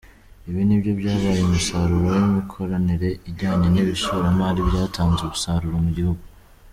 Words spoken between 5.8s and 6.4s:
mu gihugu.